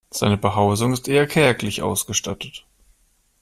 Seine 0.09 0.35
Behausung 0.35 0.93
ist 0.93 1.07
eher 1.07 1.27
kärglich 1.27 1.83
ausgestattet. 1.83 2.65